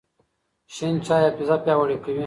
[0.75, 2.19] شین چای حافظه پیاوړې کوي.